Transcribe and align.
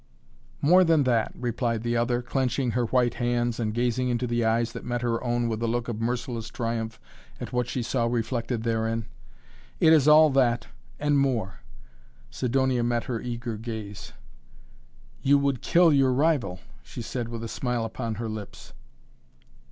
"More 0.61 0.83
than 0.83 1.03
that," 1.03 1.31
replied 1.35 1.83
the 1.83 1.95
other, 1.95 2.23
clenching 2.23 2.71
her 2.71 2.85
white 2.85 3.13
hands 3.13 3.59
and 3.59 3.71
gazing 3.71 4.09
into 4.09 4.25
the 4.25 4.43
eyes 4.43 4.71
that 4.73 4.83
met 4.83 5.03
her 5.03 5.23
own 5.23 5.47
with 5.47 5.61
a 5.61 5.67
look 5.67 5.87
of 5.87 6.01
merciless 6.01 6.49
triumph 6.49 6.99
at 7.39 7.53
what 7.53 7.67
she 7.67 7.83
saw 7.83 8.05
reflected 8.07 8.63
therein. 8.63 9.05
"It 9.79 9.93
is 9.93 10.07
all 10.07 10.31
that 10.31 10.65
and 10.99 11.19
more" 11.19 11.59
Sidonia 12.31 12.83
met 12.83 13.03
her 13.03 13.21
eager 13.21 13.57
gaze. 13.57 14.13
"You 15.21 15.37
would 15.37 15.61
kill 15.61 15.93
your 15.93 16.11
rival!" 16.11 16.61
she 16.81 17.03
said 17.03 17.29
with 17.29 17.43
a 17.43 17.47
smile 17.47 17.85
upon 17.85 18.15
her 18.15 18.27
lips. 18.27 18.73